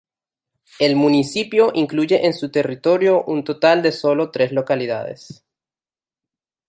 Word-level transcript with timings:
El 0.79 0.95
municipio 0.95 1.69
incluye 1.75 2.25
en 2.25 2.33
su 2.33 2.49
territorio 2.49 3.23
un 3.25 3.43
total 3.43 3.83
de 3.83 3.91
solo 3.91 4.31
tres 4.31 4.51
localidades. 4.51 5.45